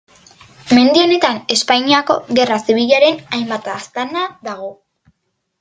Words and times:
Mendi 0.77 1.01
honetan 1.01 1.37
Espainiako 1.57 2.17
Gerra 2.39 2.57
Zibilaren 2.71 3.23
hainbat 3.39 3.71
aztarna 3.77 4.25
dago. 4.49 4.73